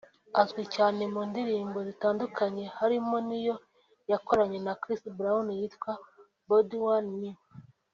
[0.41, 3.55] Azwi cyane mu ndirimbo zitandukanye harimo n’iyo
[4.11, 5.91] yakoranye na Chris Brown yitwa
[6.47, 7.31] “Body On Me”